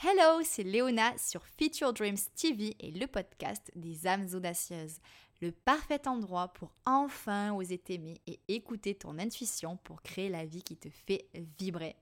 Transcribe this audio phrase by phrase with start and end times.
[0.00, 5.00] Hello, c'est Léona sur Future Dreams TV et le podcast des âmes audacieuses.
[5.42, 10.62] Le parfait endroit pour enfin oser t'aimer et écouter ton intuition pour créer la vie
[10.62, 11.96] qui te fait vibrer.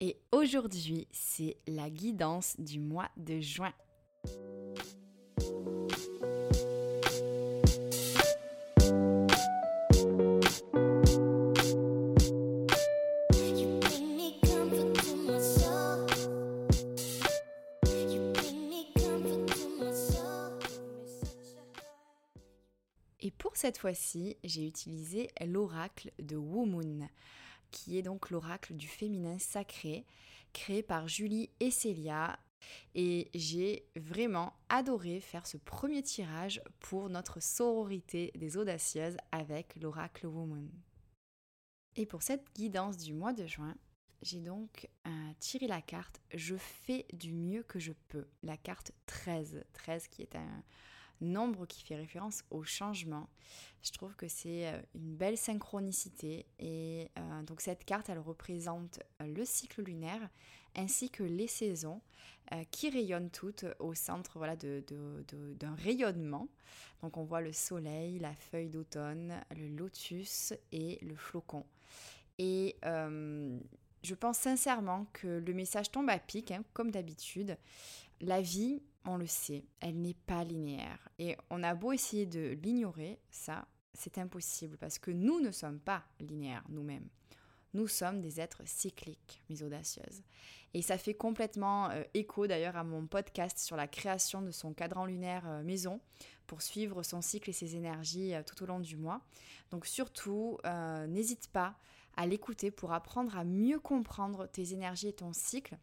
[0.00, 3.74] Et aujourd'hui, c'est la guidance du mois de juin.
[23.26, 27.08] Et pour cette fois-ci, j'ai utilisé l'oracle de Womoon,
[27.72, 30.06] qui est donc l'oracle du féminin sacré,
[30.52, 32.38] créé par Julie et Célia.
[32.94, 40.28] Et j'ai vraiment adoré faire ce premier tirage pour notre sororité des audacieuses avec l'oracle
[40.28, 40.70] Womoon.
[41.96, 43.74] Et pour cette guidance du mois de juin,
[44.22, 48.28] j'ai donc euh, tiré la carte Je fais du mieux que je peux.
[48.44, 49.64] La carte 13.
[49.72, 50.62] 13 qui est un,
[51.20, 53.28] nombre qui fait référence au changement.
[53.82, 59.00] Je trouve que c'est euh, une belle synchronicité et euh, donc cette carte elle représente
[59.22, 60.28] euh, le cycle lunaire
[60.74, 62.02] ainsi que les saisons
[62.70, 66.46] qui rayonnent toutes au centre voilà, d'un de, rayonnement.
[67.02, 71.64] Donc on voit le soleil, la feuille d'automne, le lotus et le flocon.
[72.38, 77.56] Et je pense sincèrement que le message tombe à pic, hein, comme d'habitude.
[78.20, 81.08] La vie, on le sait, elle n'est pas linéaire.
[81.18, 85.80] Et on a beau essayer de l'ignorer, ça, c'est impossible parce que nous ne sommes
[85.80, 87.08] pas linéaires nous-mêmes.
[87.74, 90.22] Nous sommes des êtres cycliques, mes audacieuses.
[90.74, 94.72] Et ça fait complètement euh, écho d'ailleurs à mon podcast sur la création de son
[94.72, 96.00] cadran lunaire euh, maison
[96.46, 99.20] pour suivre son cycle et ses énergies euh, tout au long du mois.
[99.70, 100.58] Donc surtout,
[101.08, 101.74] n'hésite pas
[102.16, 105.76] à l'écouter pour apprendre à mieux comprendre tes énergies et ton cycle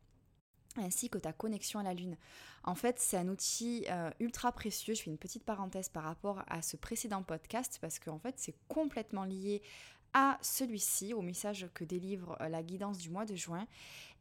[0.81, 2.17] ainsi que ta connexion à la Lune.
[2.63, 4.93] En fait, c'est un outil euh, ultra précieux.
[4.93, 8.55] Je fais une petite parenthèse par rapport à ce précédent podcast parce qu'en fait, c'est
[8.67, 9.61] complètement lié
[10.13, 13.67] à celui-ci, au message que délivre euh, la guidance du mois de juin.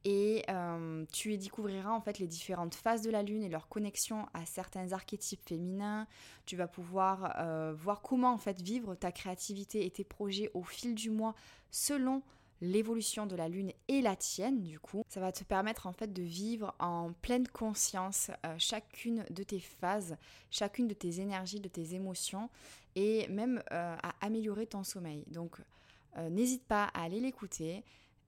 [0.04, 3.69] Et euh, tu y découvriras en fait les différentes phases de la Lune et leur
[3.69, 6.08] connexion à certains archétypes féminins.
[6.44, 7.36] Tu vas pouvoir
[7.76, 11.36] voir comment en fait vivre ta créativité et tes projets au fil du mois
[11.70, 12.22] selon
[12.62, 15.02] l'évolution de la lune et la tienne du coup.
[15.08, 19.58] Ça va te permettre en fait de vivre en pleine conscience euh, chacune de tes
[19.58, 20.16] phases,
[20.50, 22.48] chacune de tes énergies, de tes émotions
[22.94, 25.24] et même euh, à améliorer ton sommeil.
[25.26, 25.56] Donc
[26.16, 27.82] euh, n'hésite pas à aller l'écouter.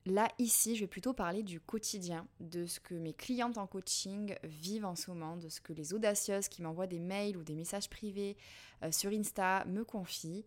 [0.07, 4.37] Là, ici, je vais plutôt parler du quotidien, de ce que mes clientes en coaching
[4.43, 7.55] vivent en ce moment, de ce que les audacieuses qui m'envoient des mails ou des
[7.55, 8.37] messages privés
[8.83, 10.45] euh, sur Insta me confient,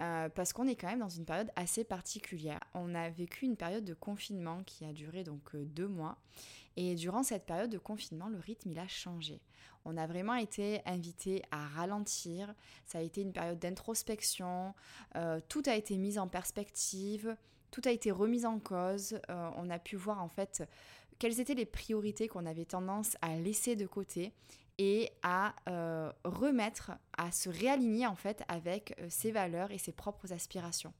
[0.00, 2.58] euh, parce qu'on est quand même dans une période assez particulière.
[2.74, 6.18] On a vécu une période de confinement qui a duré donc euh, deux mois,
[6.74, 9.40] et durant cette période de confinement, le rythme il a changé.
[9.84, 12.52] On a vraiment été invité à ralentir,
[12.84, 14.74] ça a été une période d'introspection,
[15.48, 17.36] tout a été mis en perspective
[17.76, 19.20] tout a été remis en cause.
[19.28, 20.64] Euh, on a pu voir en fait
[21.18, 24.32] quelles étaient les priorités qu'on avait tendance à laisser de côté
[24.78, 29.92] et à euh, remettre, à se réaligner en fait avec euh, ses valeurs et ses
[29.92, 30.94] propres aspirations.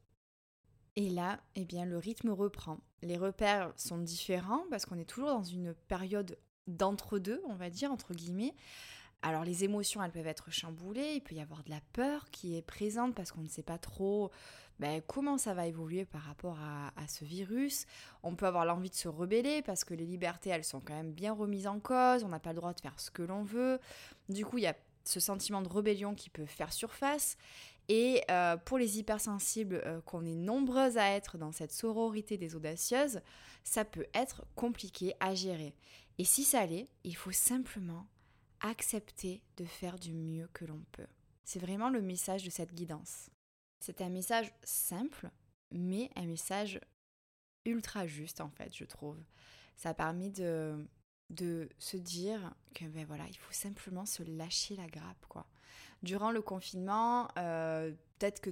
[0.96, 2.78] Et là, eh bien, le rythme reprend.
[3.00, 7.90] Les repères sont différents parce qu'on est toujours dans une période d'entre-deux, on va dire,
[7.90, 8.54] entre guillemets.
[9.22, 12.56] Alors les émotions, elles peuvent être chamboulées, il peut y avoir de la peur qui
[12.56, 14.30] est présente parce qu'on ne sait pas trop
[14.78, 17.86] ben, comment ça va évoluer par rapport à, ce virus.
[18.22, 21.12] On peut avoir l'envie de se rebeller parce que les libertés, elles sont quand même
[21.12, 23.80] bien remises en cause, on n'a pas le droit de faire ce que l'on veut.
[24.28, 27.38] Du coup, il y a ce sentiment de rébellion qui peut faire surface.
[27.88, 32.56] Et euh, pour les hypersensibles euh, qu'on est nombreuses à être dans cette sororité des
[32.56, 33.20] audacieuses,
[33.62, 35.74] ça peut être compliqué à gérer.
[36.18, 38.06] Et si ça l'est, il faut simplement
[38.60, 41.06] accepter de faire du mieux que l'on peut.
[41.44, 43.30] C'est vraiment le message de cette guidance.
[43.80, 45.30] C'est un message simple,
[45.70, 46.80] mais un message
[47.64, 49.18] ultra juste en fait, je trouve.
[49.76, 50.86] Ça a permis de,
[51.30, 55.46] de se dire que ben voilà, il faut simplement se lâcher la grappe quoi.
[56.02, 58.50] Durant le confinement, euh, peut-être que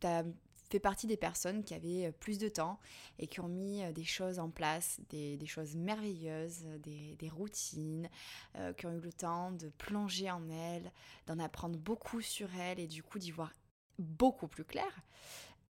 [0.00, 0.24] tu as
[0.70, 2.78] fait partie des personnes qui avaient euh, plus de temps
[3.18, 8.08] et qui ont mis euh, des choses en place, des, choses merveilleuses, des, routines,
[8.56, 10.90] euh, qui ont eu le temps de plonger en elles,
[11.26, 13.52] d'en apprendre beaucoup sur elles et du coup d'y voir
[13.98, 14.90] beaucoup plus clair.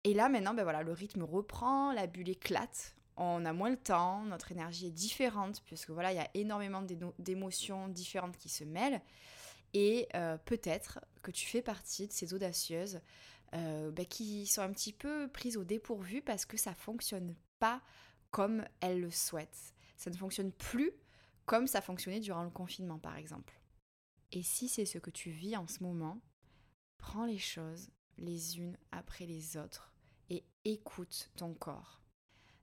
[0.04, 3.76] Et là maintenant, ben voilà, le rythme reprend, la bulle éclate, on a moins le
[3.76, 6.82] temps, notre énergie est différente puisque voilà, il y a énormément
[7.18, 9.00] d'émotions différentes qui se mêlent.
[9.72, 10.08] Et
[10.44, 13.00] peut-être que tu fais partie de ces audacieuses
[13.54, 17.82] euh, bah, qui sont un petit peu prises au dépourvu parce que ça fonctionne pas
[18.30, 19.74] comme elles le souhaitent.
[19.96, 20.92] Ça ne fonctionne plus
[21.46, 23.60] comme ça fonctionnait durant le confinement par exemple.
[24.32, 26.20] Et si c'est ce que tu vis en ce moment,
[26.98, 29.92] prends les choses les unes après les autres
[30.30, 32.00] et écoute ton corps.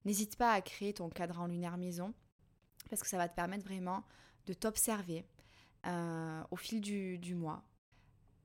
[0.05, 2.13] N'hésite pas à créer ton cadran lunaire maison
[2.89, 4.03] parce que ça va te permettre vraiment
[4.45, 5.25] de t'observer
[5.85, 7.63] euh, au fil du, mois,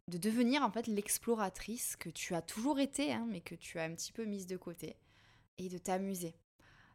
[0.09, 3.85] de devenir en fait l'exploratrice que tu as toujours été, hein, mais que tu as
[3.85, 4.97] un petit peu mise de côté,
[5.59, 6.35] et de t'amuser.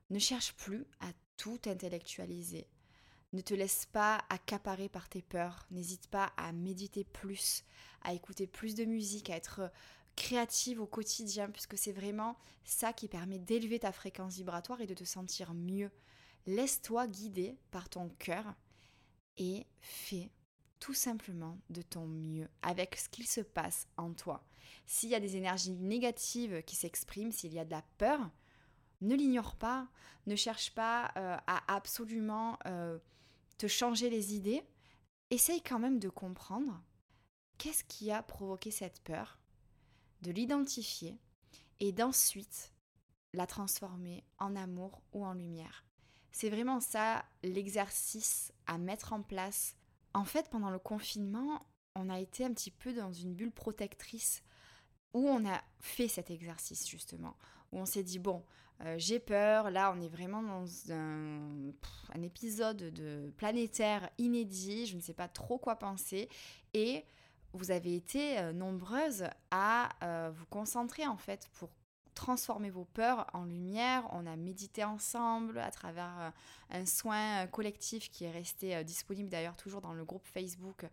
[0.09, 2.67] Ne cherche plus à tout intellectualiser.
[3.31, 5.65] Ne te laisse pas accaparer par tes peurs.
[5.71, 7.63] N'hésite pas à méditer plus,
[8.01, 9.71] à écouter plus de musique, à être
[10.15, 14.93] créative au quotidien, puisque c'est vraiment ça qui permet d'élever ta fréquence vibratoire et de
[14.93, 15.91] te sentir mieux.
[16.45, 18.53] Laisse-toi guider par ton cœur
[19.37, 20.29] et fais
[20.83, 24.43] tout simplement de ton mieux avec ce qu'il se passe en toi.
[24.85, 28.19] S'il y a des énergies négatives qui s'expriment, s'il y a de la peur,
[28.99, 29.87] ne l'ignore pas,
[30.27, 32.99] ne cherche pas euh, à absolument euh,
[33.57, 34.61] te changer les idées.
[35.29, 36.83] Essaye quand même de comprendre
[37.57, 39.39] qu'est-ce qui a provoqué cette peur,
[40.21, 41.17] de l'identifier
[41.79, 42.73] et d'ensuite
[43.31, 45.85] la transformer en amour ou en lumière.
[46.33, 49.77] C'est vraiment ça l'exercice à mettre en place.
[50.13, 51.65] En fait, pendant le confinement,
[51.95, 54.43] on a été un petit peu dans une bulle protectrice
[55.13, 57.35] où on a fait cet exercice justement,
[57.71, 58.43] où on s'est dit, bon,
[58.81, 65.01] euh, j'ai peur, là on est vraiment dans un, épisode de planétaire inédit, je ne
[65.01, 66.29] sais pas trop quoi penser,
[66.73, 67.05] et
[67.53, 71.69] vous avez été euh, nombreuses à euh, vous concentrer en fait pour
[72.13, 74.07] transformer vos peurs en lumière.
[74.11, 76.33] On a médité ensemble à travers
[76.69, 80.85] un soin collectif qui est resté disponible d'ailleurs toujours dans le groupe Facebook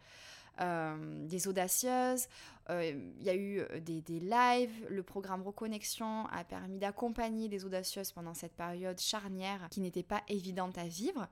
[0.60, 2.26] euh, des audacieuses,
[2.68, 7.48] euh, il y a eu euh, des, des, lives, le programme Reconnexion a permis d'accompagner
[7.48, 11.28] des audacieuses pendant cette période charnière qui n'était pas évidente à vivre.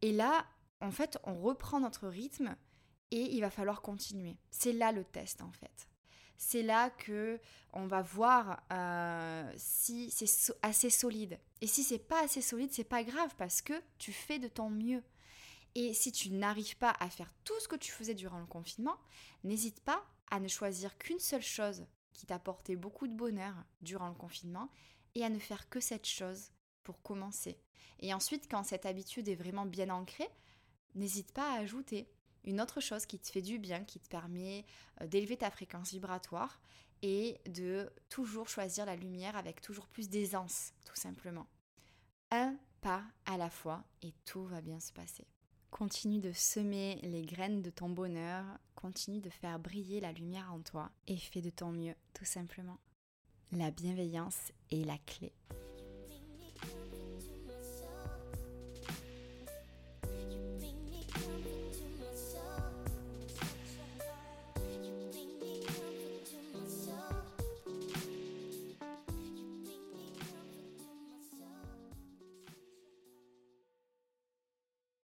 [0.00, 0.46] Et là,
[0.80, 2.54] en fait, on reprend notre rythme
[3.10, 4.36] et il va falloir continuer.
[4.52, 5.88] C'est là le test en fait.
[6.38, 7.40] C'est là que
[7.72, 8.62] on va voir
[9.56, 11.38] si c'est assez solide.
[11.60, 14.70] Et si c'est pas assez solide, c'est pas grave parce que tu fais de ton
[14.70, 15.02] mieux.
[15.74, 18.96] Et si tu n'arrives pas à faire tout ce que tu faisais durant le confinement,
[19.44, 24.14] n'hésite pas à ne choisir qu'une seule chose qui t'apportait beaucoup de bonheur durant le
[24.14, 24.70] confinement
[25.14, 26.52] et à ne faire que cette chose
[26.84, 27.58] pour commencer.
[28.00, 30.28] Et ensuite, quand cette habitude est vraiment bien ancrée,
[30.94, 32.08] n'hésite pas à ajouter
[32.48, 34.64] une autre chose qui te fait du bien, qui te permet
[35.00, 36.60] euh, d'élever ta fréquence vibratoire
[37.02, 41.46] et de toujours choisir la lumière avec toujours plus d'aisance, tout simplement.
[42.30, 45.26] Un pas à la fois et tout va bien se passer.
[45.70, 50.60] Continue de semer les graines de ton bonheur, continue de faire briller la lumière en
[50.60, 52.78] toi et fais de ton mieux, tout simplement.
[53.52, 55.32] La bienveillance est la clé.